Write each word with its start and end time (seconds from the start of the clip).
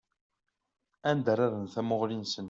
Anda 1.09 1.29
ara 1.33 1.45
rren 1.51 1.67
tamuɣli-nsen. 1.73 2.39